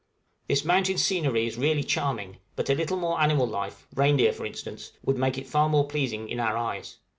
[0.47, 4.93] This mountain scenery is really charming; but a little more animal life reindeer, for instance
[5.05, 6.97] would make it far more pleasing in our eyes.